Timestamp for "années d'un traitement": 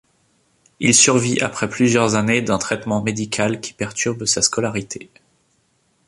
2.15-3.03